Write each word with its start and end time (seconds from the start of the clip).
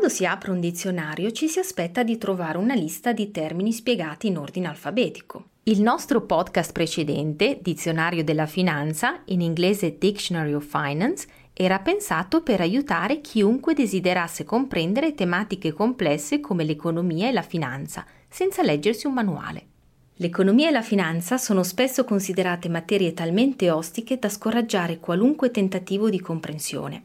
Quando 0.00 0.16
si 0.16 0.24
apre 0.24 0.50
un 0.50 0.60
dizionario 0.60 1.30
ci 1.30 1.46
si 1.46 1.58
aspetta 1.58 2.02
di 2.02 2.16
trovare 2.16 2.56
una 2.56 2.72
lista 2.72 3.12
di 3.12 3.30
termini 3.30 3.70
spiegati 3.70 4.28
in 4.28 4.38
ordine 4.38 4.66
alfabetico. 4.66 5.48
Il 5.64 5.82
nostro 5.82 6.22
podcast 6.22 6.72
precedente, 6.72 7.58
Dizionario 7.60 8.24
della 8.24 8.46
Finanza, 8.46 9.20
in 9.26 9.42
inglese 9.42 9.98
Dictionary 9.98 10.54
of 10.54 10.64
Finance, 10.64 11.28
era 11.52 11.80
pensato 11.80 12.42
per 12.42 12.62
aiutare 12.62 13.20
chiunque 13.20 13.74
desiderasse 13.74 14.44
comprendere 14.44 15.12
tematiche 15.12 15.74
complesse 15.74 16.40
come 16.40 16.64
l'economia 16.64 17.28
e 17.28 17.32
la 17.32 17.42
finanza– 17.42 18.06
senza 18.26 18.62
leggersi 18.62 19.06
un 19.06 19.12
manuale. 19.12 19.66
L'economia 20.14 20.68
e 20.68 20.72
la 20.72 20.80
finanza 20.80 21.36
sono 21.36 21.62
spesso 21.62 22.04
considerate 22.04 22.70
materie 22.70 23.12
talmente 23.12 23.70
ostiche 23.70 24.18
da 24.18 24.30
scoraggiare 24.30 24.98
qualunque 24.98 25.50
tentativo 25.50 26.08
di 26.08 26.20
comprensione. 26.20 27.02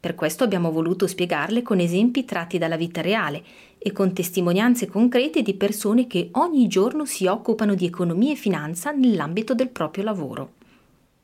Per 0.00 0.14
questo 0.14 0.44
abbiamo 0.44 0.70
voluto 0.70 1.08
spiegarle 1.08 1.62
con 1.62 1.80
esempi 1.80 2.24
tratti 2.24 2.56
dalla 2.56 2.76
vita 2.76 3.00
reale 3.00 3.42
e 3.78 3.90
con 3.90 4.12
testimonianze 4.12 4.86
concrete 4.86 5.42
di 5.42 5.54
persone 5.54 6.06
che 6.06 6.28
ogni 6.32 6.68
giorno 6.68 7.04
si 7.04 7.26
occupano 7.26 7.74
di 7.74 7.84
economia 7.84 8.32
e 8.32 8.36
finanza 8.36 8.92
nell'ambito 8.92 9.54
del 9.54 9.70
proprio 9.70 10.04
lavoro. 10.04 10.52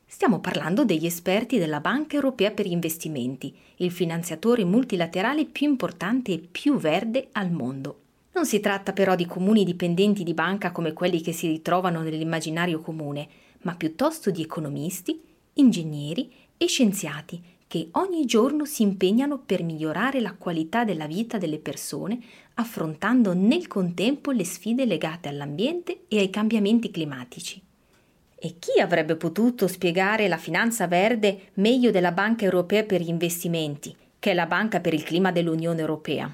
Stiamo 0.05 0.39
parlando 0.39 0.83
degli 0.83 1.05
esperti 1.05 1.57
della 1.57 1.79
Banca 1.79 2.15
Europea 2.15 2.51
per 2.51 2.67
gli 2.67 2.71
Investimenti, 2.71 3.53
il 3.77 3.91
finanziatore 3.91 4.65
multilaterale 4.65 5.45
più 5.45 5.69
importante 5.69 6.33
e 6.33 6.39
più 6.39 6.77
verde 6.77 7.29
al 7.31 7.51
mondo. 7.51 7.99
Non 8.33 8.45
si 8.45 8.59
tratta 8.59 8.91
però 8.91 9.15
di 9.15 9.25
comuni 9.25 9.63
dipendenti 9.63 10.23
di 10.23 10.33
banca 10.33 10.73
come 10.73 10.91
quelli 10.91 11.21
che 11.21 11.31
si 11.31 11.47
ritrovano 11.47 12.01
nell'immaginario 12.01 12.81
comune, 12.81 13.27
ma 13.61 13.73
piuttosto 13.75 14.31
di 14.31 14.41
economisti, 14.41 15.21
ingegneri 15.53 16.29
e 16.57 16.67
scienziati 16.67 17.41
che 17.75 17.89
ogni 17.91 18.23
giorno 18.23 18.63
si 18.63 18.83
impegnano 18.83 19.37
per 19.37 19.61
migliorare 19.61 20.21
la 20.21 20.33
qualità 20.33 20.85
della 20.85 21.07
vita 21.07 21.37
delle 21.37 21.59
persone, 21.59 22.17
affrontando 22.53 23.33
nel 23.33 23.67
contempo 23.67 24.31
le 24.31 24.45
sfide 24.45 24.85
legate 24.85 25.27
all'ambiente 25.27 26.03
e 26.07 26.19
ai 26.19 26.29
cambiamenti 26.29 26.89
climatici. 26.89 27.61
E 28.33 28.55
chi 28.59 28.79
avrebbe 28.79 29.17
potuto 29.17 29.67
spiegare 29.67 30.29
la 30.29 30.37
finanza 30.37 30.87
verde 30.87 31.49
meglio 31.55 31.91
della 31.91 32.13
Banca 32.13 32.45
Europea 32.45 32.83
per 32.83 33.01
gli 33.01 33.09
Investimenti, 33.09 33.93
che 34.19 34.31
è 34.31 34.33
la 34.33 34.45
banca 34.45 34.79
per 34.79 34.93
il 34.93 35.03
clima 35.03 35.33
dell'Unione 35.33 35.81
Europea? 35.81 36.33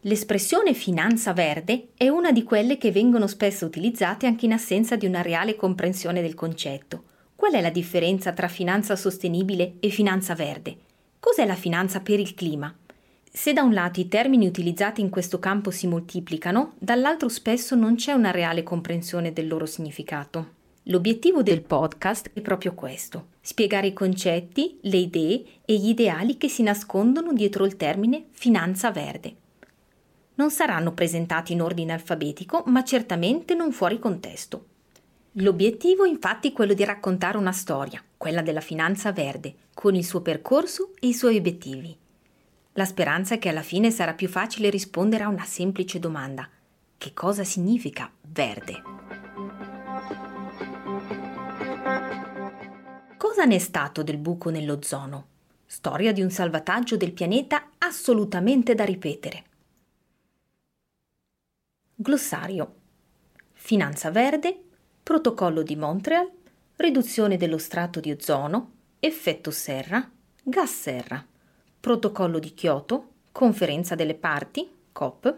L'espressione 0.00 0.72
finanza 0.72 1.34
verde 1.34 1.88
è 1.98 2.08
una 2.08 2.32
di 2.32 2.44
quelle 2.44 2.78
che 2.78 2.92
vengono 2.92 3.26
spesso 3.26 3.66
utilizzate 3.66 4.24
anche 4.24 4.46
in 4.46 4.54
assenza 4.54 4.96
di 4.96 5.04
una 5.04 5.20
reale 5.20 5.54
comprensione 5.54 6.22
del 6.22 6.32
concetto. 6.32 7.02
Qual 7.38 7.52
è 7.52 7.60
la 7.60 7.70
differenza 7.70 8.32
tra 8.32 8.48
finanza 8.48 8.96
sostenibile 8.96 9.74
e 9.78 9.90
finanza 9.90 10.34
verde? 10.34 10.76
Cos'è 11.20 11.46
la 11.46 11.54
finanza 11.54 12.00
per 12.00 12.18
il 12.18 12.34
clima? 12.34 12.74
Se 13.30 13.52
da 13.52 13.62
un 13.62 13.72
lato 13.72 14.00
i 14.00 14.08
termini 14.08 14.44
utilizzati 14.44 15.00
in 15.00 15.08
questo 15.08 15.38
campo 15.38 15.70
si 15.70 15.86
moltiplicano, 15.86 16.74
dall'altro 16.80 17.28
spesso 17.28 17.76
non 17.76 17.94
c'è 17.94 18.10
una 18.10 18.32
reale 18.32 18.64
comprensione 18.64 19.32
del 19.32 19.46
loro 19.46 19.66
significato. 19.66 20.54
L'obiettivo 20.86 21.44
del 21.44 21.62
podcast 21.62 22.32
è 22.32 22.40
proprio 22.40 22.74
questo, 22.74 23.28
spiegare 23.40 23.86
i 23.86 23.92
concetti, 23.92 24.76
le 24.80 24.96
idee 24.96 25.44
e 25.64 25.76
gli 25.76 25.90
ideali 25.90 26.38
che 26.38 26.48
si 26.48 26.64
nascondono 26.64 27.32
dietro 27.32 27.64
il 27.64 27.76
termine 27.76 28.24
finanza 28.32 28.90
verde 28.90 29.36
non 30.38 30.50
saranno 30.52 30.92
presentati 30.92 31.52
in 31.52 31.60
ordine 31.60 31.92
alfabetico, 31.92 32.62
ma 32.66 32.84
certamente 32.84 33.54
non 33.54 33.72
fuori 33.72 33.98
contesto. 33.98 34.66
L'obiettivo 35.40 36.04
infatti 36.04 36.48
è 36.48 36.52
quello 36.52 36.74
di 36.74 36.84
raccontare 36.84 37.38
una 37.38 37.52
storia, 37.52 38.02
quella 38.16 38.42
della 38.42 38.60
finanza 38.60 39.12
verde, 39.12 39.54
con 39.72 39.94
il 39.94 40.04
suo 40.04 40.20
percorso 40.20 40.94
e 40.98 41.08
i 41.08 41.14
suoi 41.14 41.36
obiettivi. 41.36 41.96
La 42.72 42.84
speranza 42.84 43.36
è 43.36 43.38
che 43.38 43.48
alla 43.48 43.62
fine 43.62 43.92
sarà 43.92 44.14
più 44.14 44.28
facile 44.28 44.68
rispondere 44.68 45.22
a 45.22 45.28
una 45.28 45.44
semplice 45.44 46.00
domanda. 46.00 46.48
Che 46.96 47.14
cosa 47.14 47.44
significa 47.44 48.10
verde? 48.20 48.82
Cosa 53.16 53.44
ne 53.44 53.54
è 53.54 53.60
stato 53.60 54.02
del 54.02 54.18
buco 54.18 54.50
nell'ozono? 54.50 55.26
Storia 55.66 56.12
di 56.12 56.22
un 56.22 56.30
salvataggio 56.30 56.96
del 56.96 57.12
pianeta 57.12 57.70
assolutamente 57.78 58.74
da 58.74 58.84
ripetere. 58.84 59.44
Glossario. 61.94 62.74
Finanza 63.52 64.10
verde, 64.10 64.62
protocollo 65.08 65.62
di 65.62 65.74
Montreal, 65.74 66.30
riduzione 66.76 67.38
dello 67.38 67.56
strato 67.56 67.98
di 67.98 68.10
ozono, 68.10 68.72
effetto 68.98 69.50
serra, 69.50 70.06
gas 70.42 70.70
serra, 70.70 71.26
protocollo 71.80 72.38
di 72.38 72.52
Kyoto, 72.52 73.12
conferenza 73.32 73.94
delle 73.94 74.16
parti, 74.16 74.68
COP, 74.92 75.34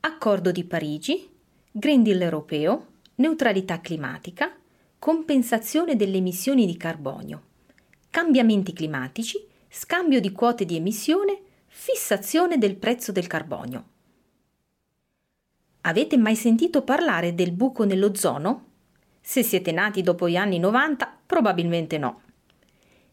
accordo 0.00 0.52
di 0.52 0.64
Parigi, 0.64 1.30
Green 1.70 2.02
Deal 2.02 2.20
europeo, 2.20 2.88
neutralità 3.14 3.80
climatica, 3.80 4.54
compensazione 4.98 5.96
delle 5.96 6.18
emissioni 6.18 6.66
di 6.66 6.76
carbonio, 6.76 7.42
cambiamenti 8.10 8.74
climatici, 8.74 9.42
scambio 9.70 10.20
di 10.20 10.30
quote 10.30 10.66
di 10.66 10.76
emissione, 10.76 11.40
fissazione 11.68 12.58
del 12.58 12.76
prezzo 12.76 13.12
del 13.12 13.28
carbonio. 13.28 13.84
Avete 15.82 16.16
mai 16.16 16.34
sentito 16.34 16.82
parlare 16.82 17.34
del 17.34 17.52
buco 17.52 17.84
nell'ozono? 17.84 18.64
Se 19.20 19.42
siete 19.42 19.72
nati 19.72 20.02
dopo 20.02 20.28
gli 20.28 20.36
anni 20.36 20.58
90, 20.58 21.18
probabilmente 21.24 21.98
no. 21.98 22.22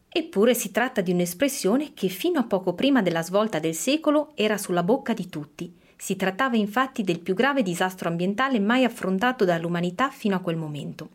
Eppure 0.08 0.54
si 0.54 0.70
tratta 0.70 1.00
di 1.00 1.12
un'espressione 1.12 1.92
che 1.94 2.08
fino 2.08 2.38
a 2.38 2.44
poco 2.44 2.74
prima 2.74 3.02
della 3.02 3.22
svolta 3.22 3.58
del 3.58 3.74
secolo 3.74 4.32
era 4.34 4.56
sulla 4.56 4.82
bocca 4.82 5.12
di 5.12 5.28
tutti. 5.28 5.74
Si 5.96 6.16
trattava 6.16 6.56
infatti 6.56 7.02
del 7.02 7.20
più 7.20 7.34
grave 7.34 7.62
disastro 7.62 8.08
ambientale 8.08 8.58
mai 8.58 8.84
affrontato 8.84 9.44
dall'umanità 9.44 10.10
fino 10.10 10.34
a 10.34 10.40
quel 10.40 10.56
momento. 10.56 11.10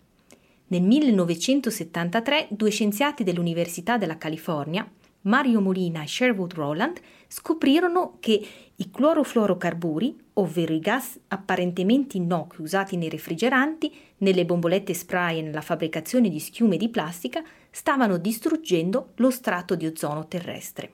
Nel 0.67 0.83
1973 0.83 2.47
due 2.49 2.69
scienziati 2.69 3.23
dell'Università 3.23 3.97
della 3.97 4.17
California, 4.17 4.89
Mario 5.23 5.61
Molina 5.61 6.01
e 6.01 6.07
Sherwood 6.07 6.53
Rowland, 6.53 6.99
scoprirono 7.27 8.17
che 8.19 8.47
i 8.75 8.89
clorofluorocarburi, 8.89 10.17
ovvero 10.33 10.73
i 10.73 10.79
gas 10.79 11.19
apparentemente 11.27 12.17
innocui 12.17 12.63
usati 12.63 12.97
nei 12.97 13.09
refrigeranti, 13.09 13.93
nelle 14.17 14.45
bombolette 14.45 14.93
spray 14.93 15.37
e 15.37 15.41
nella 15.41 15.61
fabbricazione 15.61 16.29
di 16.29 16.39
schiume 16.39 16.77
di 16.77 16.89
plastica, 16.89 17.43
stavano 17.69 18.17
distruggendo 18.17 19.11
lo 19.15 19.29
strato 19.29 19.75
di 19.75 19.85
ozono 19.85 20.27
terrestre. 20.27 20.91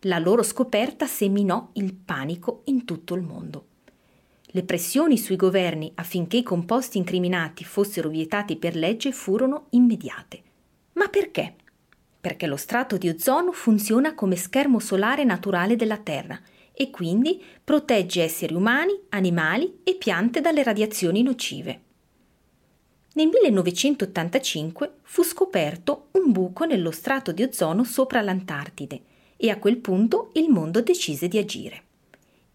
La 0.00 0.18
loro 0.18 0.42
scoperta 0.42 1.06
seminò 1.06 1.70
il 1.74 1.94
panico 1.94 2.62
in 2.64 2.84
tutto 2.84 3.14
il 3.14 3.22
mondo. 3.22 3.66
Le 4.46 4.62
pressioni 4.62 5.16
sui 5.16 5.36
governi 5.36 5.90
affinché 5.94 6.36
i 6.36 6.42
composti 6.42 6.98
incriminati 6.98 7.64
fossero 7.64 8.08
vietati 8.08 8.56
per 8.56 8.76
legge 8.76 9.12
furono 9.12 9.66
immediate. 9.70 10.42
Ma 10.92 11.08
perché? 11.08 11.56
Perché 12.24 12.46
lo 12.46 12.56
strato 12.56 12.96
di 12.96 13.10
ozono 13.10 13.52
funziona 13.52 14.14
come 14.14 14.36
schermo 14.36 14.78
solare 14.78 15.24
naturale 15.24 15.76
della 15.76 15.98
Terra– 15.98 16.40
e 16.74 16.90
quindi 16.90 17.40
protegge 17.62 18.22
esseri 18.22 18.52
umani, 18.52 18.92
animali 19.10 19.80
e 19.84 19.94
piante 19.94 20.40
dalle 20.40 20.62
radiazioni 20.64 21.22
nocive. 21.22 21.80
Nel 23.14 23.28
1985 23.28 24.94
fu 25.02 25.22
scoperto 25.22 26.08
un 26.12 26.32
buco 26.32 26.64
nello 26.64 26.90
strato 26.90 27.30
di 27.30 27.44
ozono 27.44 27.84
sopra 27.84 28.20
l'Antartide 28.20 29.00
e 29.36 29.50
a 29.50 29.58
quel 29.58 29.76
punto 29.76 30.30
il 30.34 30.50
mondo 30.50 30.82
decise 30.82 31.28
di 31.28 31.38
agire. 31.38 31.82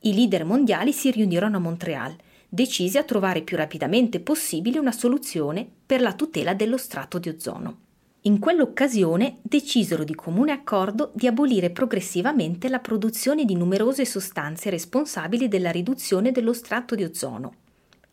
I 0.02 0.14
leader 0.14 0.44
mondiali 0.44 0.92
si 0.92 1.12
riunirono 1.12 1.58
a 1.58 1.62
Montreal, 1.62 2.14
decise 2.50 2.98
a 2.98 3.04
trovare 3.04 3.42
più 3.42 3.56
rapidamente 3.56 4.20
possibile 4.20 4.80
una 4.80 4.92
soluzione 4.92 5.66
per 5.86 6.02
la 6.02 6.14
tutela 6.14 6.54
dello 6.54 6.78
strato 6.78 7.20
di 7.20 7.30
ozono. 7.30 7.88
In 8.24 8.40
quell'occasione 8.40 9.38
decisero 9.42 10.04
di 10.04 10.14
comune 10.14 10.52
accordo 10.52 11.12
di 11.14 11.26
abolire 11.26 11.70
progressivamente 11.70 12.68
la 12.68 12.80
produzione 12.80 13.46
di 13.46 13.56
numerose 13.56 14.04
sostanze 14.04 14.70
responsabili 14.70 15.48
della 15.48 15.72
riduzione 15.72 16.34
dello 16.34 16.52
strato 16.52 16.96
di 16.96 17.06
ozono. 17.06 17.54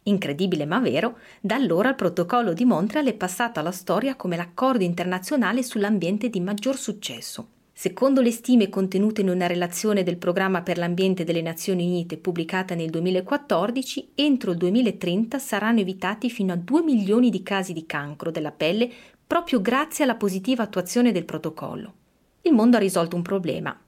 Incredibile 0.04 0.64
ma 0.64 0.78
vero, 0.78 1.18
da 1.40 1.56
allora 1.56 1.88
il 1.88 1.96
protocollo 1.96 2.52
di 2.52 2.64
Montreal 2.64 3.06
è 3.06 3.14
passato 3.14 3.58
alla 3.58 3.72
storia 3.72 4.14
come 4.14 4.36
l'accordo 4.36 4.84
internazionale 4.84 5.64
sull'ambiente 5.64 6.30
di 6.30 6.38
maggior 6.38 6.76
successo. 6.76 7.48
Secondo 7.72 8.22
le 8.22 8.30
stime 8.30 8.70
contenute 8.70 9.20
in 9.20 9.28
una 9.28 9.46
relazione 9.46 10.02
del 10.02 10.16
Programma 10.16 10.62
per 10.62 10.78
l'ambiente 10.78 11.24
delle 11.24 11.42
Nazioni 11.42 11.84
Unite 11.84 12.16
pubblicata 12.16 12.74
nel 12.74 12.88
2014, 12.88 14.12
entro 14.14 14.52
il 14.52 14.56
2030 14.56 15.38
saranno 15.38 15.80
evitati 15.80 16.30
fino 16.30 16.54
a 16.54 16.56
2 16.56 16.82
milioni 16.82 17.28
di 17.28 17.42
casi 17.42 17.74
di 17.74 17.84
cancro 17.84 18.30
della 18.30 18.50
pelle 18.52 18.90
proprio 19.26 19.60
grazie 19.60 20.04
alla 20.04 20.14
positiva 20.14 20.62
attuazione 20.62 21.12
del 21.12 21.24
protocollo. 21.24 21.94
Il 22.42 22.52
mondo 22.52 22.76
ha 22.76 22.80
risolto 22.80 23.16
un 23.16 23.22
problema. 23.22 23.78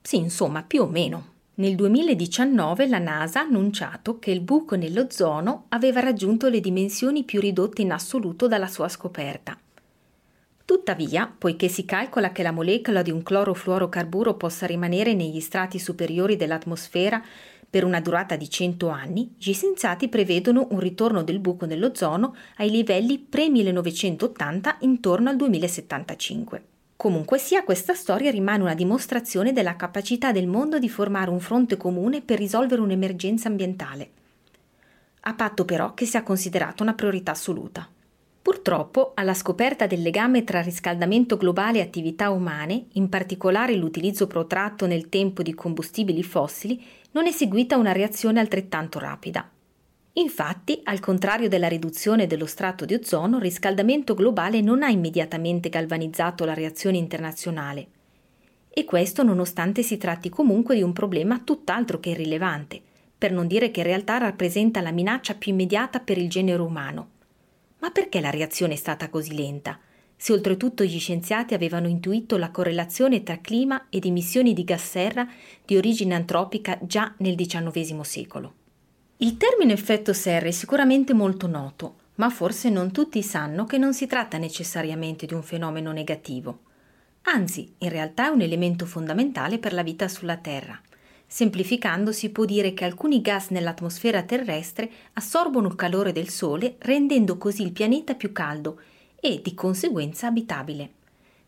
Sì, 0.00 0.16
insomma, 0.16 0.62
più 0.62 0.82
o 0.82 0.86
meno. 0.86 1.32
Nel 1.54 1.74
2019 1.74 2.86
la 2.86 2.98
NASA 2.98 3.40
ha 3.40 3.42
annunciato 3.44 4.18
che 4.18 4.30
il 4.30 4.40
buco 4.40 4.76
nell'ozono 4.76 5.66
aveva 5.68 6.00
raggiunto 6.00 6.48
le 6.48 6.60
dimensioni 6.60 7.24
più 7.24 7.40
ridotte 7.40 7.82
in 7.82 7.92
assoluto 7.92 8.48
dalla 8.48 8.66
sua 8.66 8.88
scoperta 8.88 9.58
Tuttavia, 10.64 11.30
poiché 11.36 11.68
si 11.68 11.84
calcola 11.84 12.32
che 12.32 12.42
la 12.42 12.50
molecola 12.50 13.02
di 13.02 13.10
un 13.10 13.22
clorofluorocarburo 13.22 14.34
possa 14.34 14.64
rimanere 14.64 15.12
negli 15.12 15.40
strati 15.40 15.78
superiori 15.78 16.36
dell'atmosfera 16.36 17.22
per 17.74 17.82
una 17.82 17.98
durata 17.98 18.36
di 18.36 18.48
100 18.48 18.88
anni, 18.88 19.34
gli 19.36 19.52
scienziati 19.52 20.08
prevedono 20.08 20.68
un 20.70 20.78
ritorno 20.78 21.24
del 21.24 21.40
buco 21.40 21.66
nell'ozono 21.66 22.36
ai 22.58 22.70
livelli 22.70 23.18
pre-1980 23.18 24.76
intorno 24.82 25.28
al 25.28 25.34
2075. 25.34 26.62
Comunque 26.94 27.38
sia, 27.38 27.64
questa 27.64 27.94
storia 27.94 28.30
rimane 28.30 28.62
una 28.62 28.76
dimostrazione 28.76 29.52
della 29.52 29.74
capacità 29.74 30.30
del 30.30 30.46
mondo 30.46 30.78
di 30.78 30.88
formare 30.88 31.30
un 31.30 31.40
fronte 31.40 31.76
comune 31.76 32.22
per 32.22 32.38
risolvere 32.38 32.80
un'emergenza 32.80 33.48
ambientale. 33.48 34.10
A 35.22 35.34
patto 35.34 35.64
però 35.64 35.94
che 35.94 36.06
sia 36.06 36.22
considerata 36.22 36.84
una 36.84 36.94
priorità 36.94 37.32
assoluta. 37.32 37.88
Purtroppo, 38.44 39.12
alla 39.14 39.32
scoperta 39.32 39.86
del 39.86 40.02
legame 40.02 40.44
tra 40.44 40.60
riscaldamento 40.60 41.38
globale 41.38 41.78
e 41.78 41.80
attività 41.80 42.28
umane, 42.28 42.88
in 42.92 43.08
particolare 43.08 43.74
l'utilizzo 43.74 44.26
protratto 44.26 44.86
nel 44.86 45.08
tempo 45.08 45.42
di 45.42 45.54
combustibili 45.54 46.22
fossili, 46.22 46.84
non 47.12 47.26
è 47.26 47.30
seguita 47.30 47.78
una 47.78 47.92
reazione 47.92 48.40
altrettanto 48.40 48.98
rapida. 48.98 49.50
Infatti, 50.12 50.78
al 50.84 51.00
contrario 51.00 51.48
della 51.48 51.68
riduzione 51.68 52.26
dello 52.26 52.44
strato 52.44 52.84
di 52.84 52.92
ozono, 52.92 53.36
il 53.36 53.42
riscaldamento 53.44 54.12
globale 54.12 54.60
non 54.60 54.82
ha 54.82 54.90
immediatamente 54.90 55.70
galvanizzato 55.70 56.44
la 56.44 56.52
reazione 56.52 56.98
internazionale. 56.98 57.86
E 58.68 58.84
questo 58.84 59.22
nonostante 59.22 59.82
si 59.82 59.96
tratti 59.96 60.28
comunque 60.28 60.74
di 60.74 60.82
un 60.82 60.92
problema 60.92 61.40
tutt'altro 61.42 61.98
che 61.98 62.10
irrilevante, 62.10 62.78
per 63.16 63.32
non 63.32 63.46
dire 63.46 63.70
che 63.70 63.80
in 63.80 63.86
realtà 63.86 64.18
rappresenta 64.18 64.82
la 64.82 64.92
minaccia 64.92 65.32
più 65.32 65.52
immediata 65.52 65.98
per 65.98 66.18
il 66.18 66.28
genere 66.28 66.60
umano. 66.60 67.12
Ma 67.84 67.90
perché 67.90 68.22
la 68.22 68.30
reazione 68.30 68.72
è 68.72 68.76
stata 68.76 69.10
così 69.10 69.34
lenta? 69.34 69.78
Se 70.16 70.32
oltretutto 70.32 70.84
gli 70.84 70.98
scienziati 70.98 71.52
avevano 71.52 71.86
intuito 71.86 72.38
la 72.38 72.50
correlazione 72.50 73.22
tra 73.22 73.40
clima 73.42 73.88
ed 73.90 74.06
emissioni 74.06 74.54
di 74.54 74.64
gas 74.64 74.88
serra 74.88 75.28
di 75.62 75.76
origine 75.76 76.14
antropica 76.14 76.78
già 76.80 77.12
nel 77.18 77.34
XIX 77.34 78.00
secolo. 78.00 78.54
Il 79.18 79.36
termine 79.36 79.74
effetto 79.74 80.14
serra 80.14 80.46
è 80.46 80.50
sicuramente 80.50 81.12
molto 81.12 81.46
noto, 81.46 81.96
ma 82.14 82.30
forse 82.30 82.70
non 82.70 82.90
tutti 82.90 83.22
sanno 83.22 83.66
che 83.66 83.76
non 83.76 83.92
si 83.92 84.06
tratta 84.06 84.38
necessariamente 84.38 85.26
di 85.26 85.34
un 85.34 85.42
fenomeno 85.42 85.92
negativo. 85.92 86.60
Anzi, 87.24 87.74
in 87.76 87.90
realtà 87.90 88.28
è 88.28 88.30
un 88.30 88.40
elemento 88.40 88.86
fondamentale 88.86 89.58
per 89.58 89.74
la 89.74 89.82
vita 89.82 90.08
sulla 90.08 90.38
Terra– 90.38 90.80
Semplificando 91.34 92.12
si 92.12 92.30
può 92.30 92.44
dire 92.44 92.74
che 92.74 92.84
alcuni 92.84 93.20
gas 93.20 93.48
nell'atmosfera 93.48 94.22
terrestre 94.22 94.88
assorbono 95.14 95.66
il 95.66 95.74
calore 95.74 96.12
del 96.12 96.28
Sole 96.28 96.76
rendendo 96.78 97.38
così 97.38 97.62
il 97.62 97.72
pianeta 97.72 98.14
più 98.14 98.30
caldo 98.30 98.80
e 99.18 99.40
di 99.42 99.52
conseguenza 99.52 100.28
abitabile. 100.28 100.92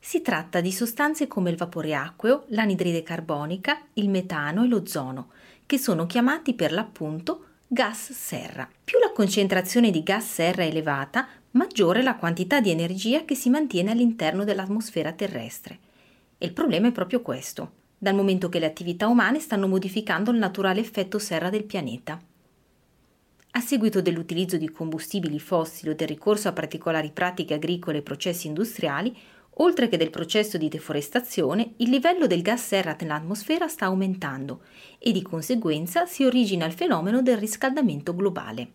Si 0.00 0.22
tratta 0.22 0.60
di 0.60 0.72
sostanze 0.72 1.28
come 1.28 1.50
il 1.50 1.56
vapore 1.56 1.94
acqueo, 1.94 2.46
l'anidride 2.48 3.04
carbonica, 3.04 3.80
il 3.92 4.08
metano 4.08 4.64
e 4.64 4.66
l'ozono, 4.66 5.28
che 5.66 5.78
sono 5.78 6.06
chiamati 6.06 6.54
per 6.54 6.72
l'appunto 6.72 7.44
gas 7.68 8.10
serra. 8.10 8.68
Più 8.82 8.98
la 8.98 9.12
concentrazione 9.12 9.92
di 9.92 10.02
gas 10.02 10.28
serra 10.28 10.64
è 10.64 10.66
elevata, 10.66 11.28
maggiore 11.52 12.02
la 12.02 12.16
quantità 12.16 12.60
di 12.60 12.70
energia 12.70 13.24
che 13.24 13.36
si 13.36 13.50
mantiene 13.50 13.92
all'interno 13.92 14.42
dell'atmosfera 14.42 15.12
terrestre. 15.12 15.78
E 16.38 16.44
il 16.44 16.52
problema 16.52 16.88
è 16.88 16.92
proprio 16.92 17.22
questo 17.22 17.84
dal 18.06 18.14
momento 18.14 18.48
che 18.48 18.60
le 18.60 18.66
attività 18.66 19.08
umane 19.08 19.40
stanno 19.40 19.66
modificando 19.66 20.30
il 20.30 20.38
naturale 20.38 20.78
effetto 20.78 21.18
serra 21.18 21.50
del 21.50 21.64
pianeta. 21.64 22.16
A 23.50 23.60
seguito 23.60 24.00
dell'utilizzo 24.00 24.56
di 24.56 24.70
combustibili 24.70 25.40
fossili 25.40 25.90
o 25.90 25.94
del 25.96 26.06
ricorso 26.06 26.46
a 26.46 26.52
particolari 26.52 27.10
pratiche 27.10 27.54
agricole 27.54 27.98
e 27.98 28.02
processi 28.02 28.46
industriali, 28.46 29.12
oltre 29.54 29.88
che 29.88 29.96
del 29.96 30.10
processo 30.10 30.56
di 30.56 30.68
deforestazione, 30.68 31.72
il 31.78 31.90
livello 31.90 32.28
del 32.28 32.42
gas 32.42 32.64
serra 32.64 32.96
nell'atmosfera 32.96 33.66
sta 33.66 33.86
aumentando 33.86 34.60
e 35.00 35.10
di 35.10 35.22
conseguenza 35.22 36.06
si 36.06 36.22
origina 36.22 36.64
il 36.64 36.74
fenomeno 36.74 37.22
del 37.22 37.38
riscaldamento 37.38 38.14
globale. 38.14 38.68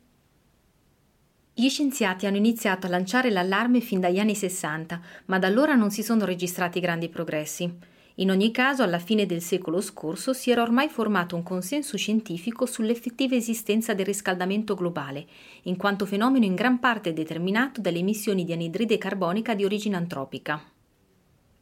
Gli 1.54 1.70
scienziati 1.70 2.26
hanno 2.26 2.36
iniziato 2.36 2.88
a 2.88 2.90
lanciare 2.90 3.30
l'allarme 3.30 3.80
fin 3.80 4.02
dagli 4.02 4.20
anni 4.20 4.36
60, 4.36 5.02
ma 5.28 5.40
da 5.40 5.48
allora 5.48 5.76
non 5.76 5.90
si 5.90 6.04
sono 6.04 6.26
registrati 6.26 6.82
grandi 6.82 7.08
progressi. 7.08 8.00
In 8.22 8.30
ogni 8.30 8.52
caso, 8.52 8.84
alla 8.84 9.00
fine 9.00 9.26
del 9.26 9.42
secolo 9.42 9.82
scorso 9.82 10.32
si 10.32 10.52
era 10.52 10.62
ormai 10.62 10.90
formato 10.90 11.36
un 11.36 11.42
consenso 11.42 11.98
scientifico 11.98 12.68
sull'effettiva 12.68 13.34
esistenza 13.34 13.96
del 13.96 14.06
riscaldamento 14.06 14.76
globale, 14.76 15.26
in 15.64 15.76
quanto 15.76 16.06
fenomeno 16.06 16.46
in 16.46 16.54
gran 16.54 16.78
parte 16.78 17.14
determinato 17.14 17.82
dalle 17.82 17.98
emissioni 17.98 18.46
di 18.46 18.54
anidride 18.54 19.00
carbonica 19.00 19.56
di 19.56 19.66
origine 19.66 19.96
antropica. 19.96 20.62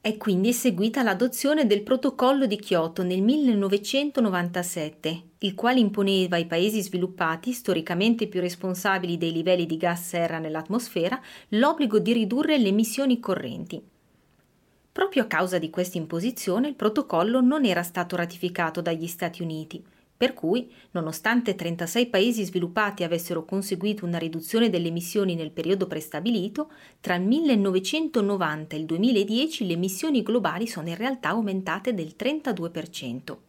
È 0.01 0.17
quindi 0.17 0.51
seguita 0.51 1.01
l'adozione 1.01 1.65
del 1.65 1.81
protocollo 1.81 2.45
di 2.45 2.57
Kyoto 2.57 3.03
nel 3.03 3.21
1997, 3.21 5.21
il 5.39 5.55
quale 5.55 5.79
imponeva 5.79 6.35
ai 6.35 6.45
paesi 6.45 6.81
sviluppati, 6.81 7.53
storicamente 7.53 8.27
più 8.27 8.41
responsabili 8.41 9.17
dei 9.17 9.31
livelli 9.31 9.65
di 9.65 9.77
gas 9.77 10.09
serra 10.09 10.39
nell'atmosfera, 10.39 11.21
l'obbligo 11.49 11.99
di 11.99 12.11
ridurre 12.11 12.57
le 12.57 12.67
emissioni 12.67 13.21
correnti. 13.21 13.81
Proprio 14.99 15.23
a 15.23 15.27
causa 15.27 15.59
di 15.59 15.69
questa 15.69 15.97
imposizione 15.97 16.67
il 16.67 16.75
protocollo 16.75 17.39
non 17.39 17.63
era 17.63 17.83
stato 17.83 18.17
ratificato 18.17 18.81
dagli 18.81 19.07
Stati 19.07 19.41
Uniti, 19.41 19.81
per 20.17 20.33
cui, 20.33 20.69
nonostante 20.91 21.55
36 21.55 22.07
paesi 22.07 22.43
sviluppati 22.43 23.05
avessero 23.05 23.45
conseguito 23.45 24.03
una 24.03 24.17
riduzione 24.17 24.69
delle 24.69 24.89
emissioni 24.89 25.35
nel 25.35 25.51
periodo 25.51 25.87
prestabilito, 25.87 26.69
tra 26.99 27.15
il 27.15 27.21
1990 27.21 28.75
e 28.75 28.79
il 28.79 28.85
2010 28.85 29.67
le 29.67 29.73
emissioni 29.73 30.21
globali 30.21 30.67
sono 30.67 30.89
in 30.89 30.97
realtà 30.97 31.29
aumentate 31.29 31.93
del 31.93 32.15
32%. 32.17 33.48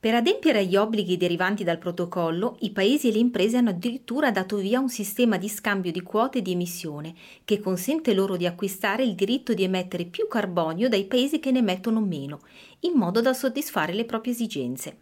Per 0.00 0.14
adempiere 0.14 0.60
agli 0.60 0.76
obblighi 0.76 1.16
derivanti 1.16 1.64
dal 1.64 1.78
protocollo, 1.78 2.56
i 2.60 2.70
paesi 2.70 3.08
e 3.08 3.12
le 3.12 3.18
imprese 3.18 3.56
hanno 3.56 3.70
addirittura 3.70 4.30
dato 4.30 4.56
via 4.58 4.78
un 4.78 4.88
sistema 4.88 5.38
di 5.38 5.48
scambio 5.48 5.90
di 5.90 6.02
quote 6.02 6.40
di 6.40 6.52
emissione 6.52 7.14
che 7.44 7.58
consente 7.58 8.14
loro 8.14 8.36
di 8.36 8.46
acquistare 8.46 9.02
il 9.02 9.16
diritto 9.16 9.54
di 9.54 9.64
emettere 9.64 10.04
più 10.04 10.28
carbonio 10.28 10.88
dai 10.88 11.04
paesi 11.06 11.40
che 11.40 11.50
ne 11.50 11.58
emettono 11.58 12.00
meno, 12.00 12.42
in 12.80 12.92
modo 12.92 13.20
da 13.20 13.32
soddisfare 13.32 13.92
le 13.92 14.04
proprie 14.04 14.34
esigenze. 14.34 14.98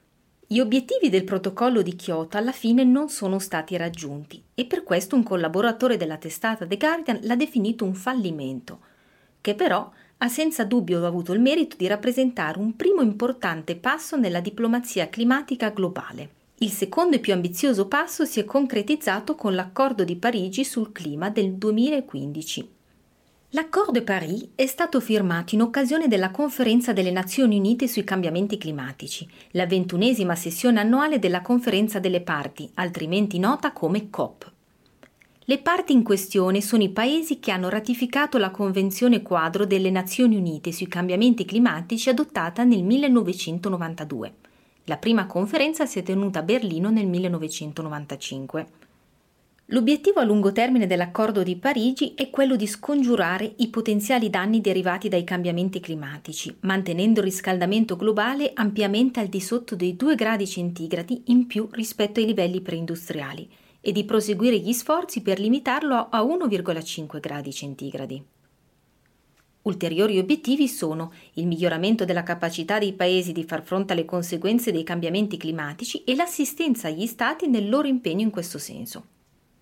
Gli 0.47 0.61
obiettivi 0.61 1.11
del 1.11 1.25
protocollo 1.25 1.83
di 1.83 1.95
Kyoto 1.95 2.39
alla 2.39 2.53
fine 2.53 2.83
non 2.83 3.11
sono 3.11 3.39
stati 3.39 3.77
raggiunti 3.77 4.43
e 4.55 4.65
per 4.65 4.83
questo 4.83 5.15
un 5.15 5.25
collaboratore 5.25 5.99
della 5.99 6.17
testata 6.17 6.67
The 6.67 6.77
Guardian 6.79 7.19
l'ha 7.21 7.37
definito 7.37 7.85
un 7.85 7.95
fallimento, 7.95 8.79
che 9.43 9.55
però 9.55 9.91
ha 10.19 10.29
senza 10.29 10.65
dubbio 10.65 11.05
avuto 11.05 11.33
il 11.33 11.41
merito 11.41 11.77
di 11.77 11.87
rappresentare 11.87 12.59
un 12.59 12.75
primo 12.75 13.03
importante 13.03 13.77
passo 13.77 14.17
nella 14.17 14.41
diplomazia 14.41 15.09
climatica 15.09 15.71
globale. 15.71 16.31
Il 16.59 16.71
secondo 16.71 17.17
e 17.17 17.19
più 17.19 17.35
ambizioso 17.35 17.87
passo 17.87 18.25
si 18.25 18.41
è 18.41 18.45
concretizzato 18.45 19.35
con 19.35 19.55
l'accordo 19.55 20.05
di 20.05 20.17
Parigi 20.17 20.65
sul 20.65 20.91
clima 20.91 21.29
del 21.29 21.53
2015. 21.53 22.71
L'accordo 23.51 23.93
de 23.93 24.03
Paris 24.03 24.49
è 24.55 24.67
stato 24.67 25.01
firmato 25.01 25.55
in 25.55 25.63
occasione 25.63 26.09
della 26.09 26.31
conferenza 26.31 26.93
delle 26.93 27.11
Nazioni 27.11 27.59
Unite 27.59 27.87
sui 27.87 28.05
cambiamenti 28.05 28.59
climatici, 28.59 29.29
la 29.53 29.67
ventunesima 29.67 30.35
sessione 30.35 30.81
annuale 30.81 31.19
della 31.19 31.43
conferenza 31.43 31.99
delle 31.99 32.23
parti, 32.23 32.71
altrimenti 32.75 33.39
nota 33.39 33.73
come 33.73 34.11
COP. 34.11 34.53
Le 35.49 35.59
parti 35.59 35.93
in 35.93 36.03
questione 36.03 36.61
sono 36.61 36.83
i 36.83 36.89
paesi 36.89 37.39
che 37.39 37.53
hanno 37.53 37.69
ratificato 37.69 38.37
la 38.37 38.51
Convenzione 38.51 39.23
quadro 39.23 39.65
delle 39.65 39.91
Nazioni 39.91 40.35
Unite 40.35 40.73
sui 40.73 40.89
cambiamenti 40.89 41.45
climatici 41.45 42.09
adottata 42.09 42.65
nel 42.65 42.83
1992. 42.83 44.35
La 44.87 44.97
prima 44.97 45.27
conferenza 45.27 45.87
si 45.87 46.01
è 46.01 46.03
tenuta 46.03 46.41
a 46.41 46.43
Berlino 46.43 46.91
nel 46.91 47.07
1995. 47.07 48.67
L'obiettivo 49.67 50.19
a 50.19 50.25
lungo 50.25 50.51
termine 50.51 50.89
dell'accordo 50.89 51.45
di 51.45 51.55
Parigi 51.55 52.15
è 52.17 52.29
quello 52.29 52.57
di 52.57 52.67
scongiurare 52.67 53.53
i 53.59 53.69
potenziali 53.69 54.29
danni 54.29 54.61
derivati 54.61 55.09
dai 55.09 55.23
cambiamenti 55.23 55.79
climatici, 55.79 56.57
mantenendo 56.63 57.21
il 57.21 57.27
riscaldamento 57.27 57.95
globale 57.95 58.51
ampiamente 58.53 59.21
al 59.21 59.29
di 59.29 59.41
sotto 59.41 59.77
dei 59.77 59.95
2 59.95 60.17
gradi 60.17 60.45
centigradi 60.45 61.23
in 61.27 61.47
più 61.47 61.69
rispetto 61.71 62.19
ai 62.19 62.27
livelli 62.27 62.61
preindustriali 62.61 63.49
e 63.87 63.93
di 63.93 64.05
proseguire 64.05 64.59
gli 64.59 64.73
sforzi 64.73 65.23
per 65.23 65.39
limitarlo 65.39 66.09
a 66.11 66.21
1,5 66.21 67.21
gradi 67.21 67.53
centigradi. 67.53 68.21
Ulteriori 69.63 70.19
obiettivi 70.19 70.67
sono 70.67 71.13
il 71.35 71.47
miglioramento 71.47 72.05
della 72.05 72.25
capacità 72.25 72.81
dei 72.81 72.95
paesi 72.95 73.31
di 73.31 73.45
far 73.45 73.63
fronte 73.63 73.93
alle 73.93 74.05
conseguenze 74.05 74.73
dei 74.73 74.83
cambiamenti 74.83 75.37
climatici 75.37 76.03
e 76.03 76.17
l'assistenza 76.17 76.89
agli 76.89 77.07
Stati 77.07 77.47
nel 77.47 77.69
loro 77.69 77.87
impegno 77.87 78.23
in 78.23 78.31
questo 78.31 78.59
senso. 78.59 79.05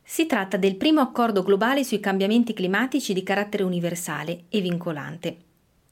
Si 0.02 0.24
tratta 0.24 0.56
del 0.56 0.76
primo 0.76 1.02
accordo 1.02 1.42
globale 1.42 1.84
sui 1.84 2.00
cambiamenti 2.00 2.54
climatici 2.54 3.12
di 3.12 3.22
carattere 3.22 3.62
universale 3.62 4.44
e 4.48 4.62
vincolante. 4.62 5.36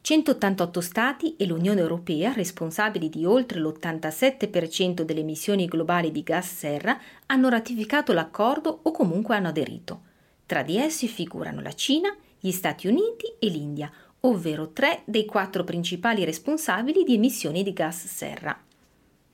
188 0.02 0.80
Stati 0.80 1.36
e 1.36 1.46
l'Unione 1.46 1.78
Europea, 1.78 2.32
responsabili 2.32 3.08
di 3.08 3.24
oltre 3.24 3.60
l'87% 3.60 5.02
delle 5.02 5.20
emissioni 5.20 5.66
globali 5.66 6.10
di 6.10 6.24
gas 6.24 6.52
serra, 6.52 7.00
hanno 7.26 7.48
ratificato 7.48 8.12
l'accordo 8.12 8.80
o 8.82 8.90
comunque 8.90 9.36
hanno 9.36 9.46
aderito. 9.46 10.02
Tra 10.44 10.64
di 10.64 10.76
essi 10.76 11.06
figurano 11.06 11.60
la 11.60 11.72
Cina, 11.72 12.12
gli 12.40 12.50
Stati 12.50 12.88
Uniti 12.88 13.32
e 13.38 13.46
l'India, 13.46 13.92
ovvero 14.22 14.72
tre 14.72 15.02
dei 15.04 15.24
quattro 15.24 15.62
principali 15.62 16.24
responsabili 16.24 17.04
di 17.04 17.14
emissioni 17.14 17.62
di 17.62 17.72
gas 17.72 18.04
serra. 18.06 18.58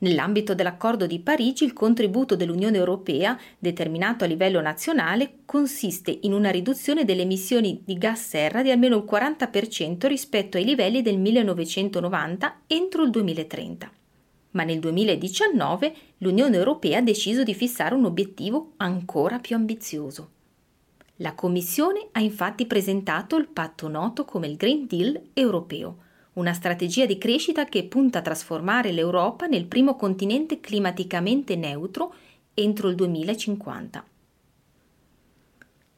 Nell'ambito 0.00 0.54
dell'accordo 0.54 1.06
di 1.06 1.18
Parigi 1.18 1.64
il 1.64 1.72
contributo 1.72 2.36
dell'Unione 2.36 2.76
Europea, 2.76 3.36
determinato 3.58 4.22
a 4.22 4.28
livello 4.28 4.60
nazionale, 4.60 5.38
consiste 5.44 6.16
in 6.22 6.32
una 6.32 6.50
riduzione 6.50 7.04
delle 7.04 7.22
emissioni 7.22 7.82
di 7.84 7.98
gas 7.98 8.28
serra 8.28 8.62
di 8.62 8.70
almeno 8.70 8.96
il 8.96 9.04
40% 9.10 10.06
rispetto 10.06 10.56
ai 10.56 10.64
livelli 10.64 11.02
del 11.02 11.18
1990 11.18 12.60
entro 12.68 13.02
il 13.02 13.10
2030. 13.10 13.90
Ma 14.52 14.62
nel 14.62 14.78
2019 14.78 15.94
l'Unione 16.18 16.56
Europea 16.56 16.98
ha 16.98 17.02
deciso 17.02 17.42
di 17.42 17.54
fissare 17.54 17.96
un 17.96 18.04
obiettivo 18.04 18.74
ancora 18.76 19.40
più 19.40 19.56
ambizioso. 19.56 20.30
La 21.16 21.34
Commissione 21.34 22.06
ha 22.12 22.20
infatti 22.20 22.66
presentato 22.66 23.34
il 23.36 23.48
patto 23.48 23.88
noto 23.88 24.24
come 24.24 24.46
il 24.46 24.54
Green 24.54 24.86
Deal 24.86 25.20
europeo, 25.32 26.06
una 26.38 26.52
strategia 26.52 27.04
di 27.04 27.18
crescita 27.18 27.64
che 27.64 27.84
punta 27.84 28.20
a 28.20 28.22
trasformare 28.22 28.92
l'Europa 28.92 29.46
nel 29.46 29.66
primo 29.66 29.96
continente 29.96 30.60
climaticamente 30.60 31.56
neutro 31.56 32.14
entro 32.54 32.88
il 32.88 32.94
2050. 32.94 34.04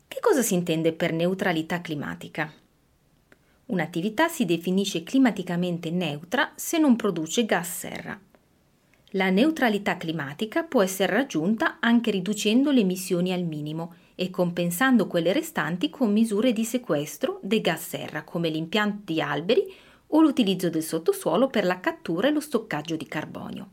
Che 0.08 0.18
cosa 0.20 0.42
si 0.42 0.54
intende 0.54 0.92
per 0.92 1.12
neutralità 1.12 1.82
climatica? 1.82 2.50
Un'attività 3.66 4.28
si 4.28 4.46
definisce 4.46 5.02
climaticamente 5.02 5.90
neutra 5.90 6.52
se 6.56 6.78
non 6.78 6.96
produce 6.96 7.44
gas 7.44 7.78
serra. 7.78 8.18
La 9.14 9.28
neutralità 9.28 9.96
climatica 9.96 10.62
può 10.62 10.82
essere 10.82 11.12
raggiunta 11.12 11.76
anche 11.80 12.10
riducendo 12.10 12.70
le 12.70 12.80
emissioni 12.80 13.32
al 13.32 13.42
minimo 13.42 13.94
e 14.14 14.30
compensando 14.30 15.06
quelle 15.06 15.32
restanti 15.32 15.90
con 15.90 16.12
misure 16.12 16.52
di 16.52 16.64
sequestro 16.64 17.40
dei 17.42 17.60
gas 17.60 17.88
serra 17.88 18.22
come 18.24 18.48
l'impianto 18.48 19.12
di 19.12 19.20
alberi 19.20 19.64
o 20.12 20.20
l'utilizzo 20.20 20.70
del 20.70 20.82
sottosuolo 20.82 21.48
per 21.48 21.64
la 21.64 21.80
cattura 21.80 22.28
e 22.28 22.30
lo 22.30 22.40
stoccaggio 22.40 22.96
di 22.96 23.06
carbonio. 23.06 23.70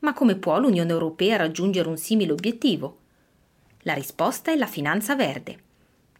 Ma 0.00 0.12
come 0.12 0.36
può 0.36 0.58
l'Unione 0.58 0.90
Europea 0.90 1.36
raggiungere 1.36 1.88
un 1.88 1.96
simile 1.96 2.32
obiettivo? 2.32 2.98
La 3.82 3.94
risposta 3.94 4.52
è 4.52 4.56
la 4.56 4.66
finanza 4.66 5.14
verde. 5.14 5.58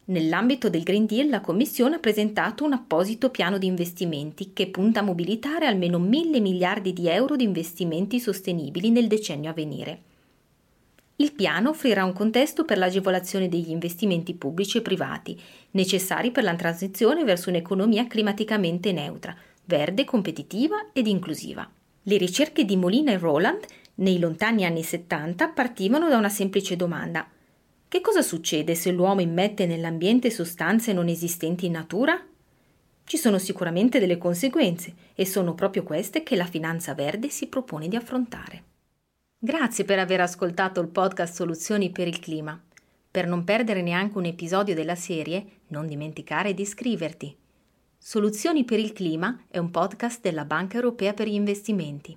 Nell'ambito 0.06 0.68
del 0.68 0.82
Green 0.82 1.06
Deal 1.06 1.28
la 1.28 1.40
Commissione 1.40 1.96
ha 1.96 1.98
presentato 1.98 2.64
un 2.64 2.74
apposito 2.74 3.30
piano 3.30 3.56
di 3.56 3.66
investimenti 3.66 4.52
che 4.52 4.68
punta 4.68 5.00
a 5.00 5.02
mobilitare 5.02 5.66
almeno 5.66 5.98
mille 5.98 6.40
miliardi 6.40 6.92
di 6.92 7.08
euro 7.08 7.36
di 7.36 7.44
investimenti 7.44 8.20
sostenibili 8.20 8.90
nel 8.90 9.06
decennio 9.06 9.50
a 9.50 9.54
venire. 9.54 10.02
Il 11.16 11.32
piano 11.32 11.70
offrirà 11.70 12.04
un 12.04 12.12
contesto 12.12 12.64
per 12.64 12.76
l'agevolazione 12.76 13.48
degli 13.48 13.70
investimenti 13.70 14.34
pubblici 14.34 14.78
e 14.78 14.82
privati, 14.82 15.40
necessari 15.72 16.32
per 16.32 16.42
la 16.42 16.56
transizione 16.56 17.22
verso 17.22 17.50
un'economia 17.50 18.08
climaticamente 18.08 18.90
neutra, 18.90 19.36
verde, 19.66 20.04
competitiva 20.04 20.88
ed 20.92 21.06
inclusiva. 21.06 21.70
Le 22.02 22.16
ricerche 22.16 22.64
di 22.64 22.76
Molina 22.76 23.12
e 23.12 23.18
Roland, 23.18 23.64
nei 23.96 24.18
lontani 24.18 24.64
anni 24.64 24.82
70, 24.82 25.50
partivano 25.50 26.08
da 26.08 26.16
una 26.16 26.28
semplice 26.28 26.74
domanda. 26.74 27.28
Che 27.86 28.00
cosa 28.00 28.22
succede 28.22 28.74
se 28.74 28.90
l'uomo 28.90 29.20
immette 29.20 29.66
nell'ambiente 29.66 30.30
sostanze 30.30 30.92
non 30.92 31.06
esistenti 31.06 31.66
in 31.66 31.72
natura? 31.72 32.20
Ci 33.04 33.16
sono 33.16 33.38
sicuramente 33.38 34.00
delle 34.00 34.18
conseguenze 34.18 34.94
e 35.14 35.24
sono 35.24 35.54
proprio 35.54 35.84
queste 35.84 36.24
che 36.24 36.34
la 36.34 36.46
finanza 36.46 36.92
verde 36.92 37.28
si 37.28 37.46
propone 37.46 37.86
di 37.86 37.94
affrontare. 37.94 38.73
Grazie 39.44 39.84
per 39.84 39.98
aver 39.98 40.22
ascoltato 40.22 40.80
il 40.80 40.88
podcast 40.88 41.34
Soluzioni 41.34 41.90
per 41.90 42.08
il 42.08 42.18
Clima. 42.18 42.58
Per 43.10 43.26
non 43.26 43.44
perdere 43.44 43.82
neanche 43.82 44.16
un 44.16 44.24
episodio 44.24 44.74
della 44.74 44.94
serie, 44.94 45.44
non 45.66 45.86
dimenticare 45.86 46.54
di 46.54 46.62
iscriverti. 46.62 47.36
Soluzioni 47.98 48.64
per 48.64 48.78
il 48.78 48.94
Clima 48.94 49.38
è 49.50 49.58
un 49.58 49.70
podcast 49.70 50.22
della 50.22 50.46
Banca 50.46 50.76
Europea 50.76 51.12
per 51.12 51.28
gli 51.28 51.34
Investimenti. 51.34 52.16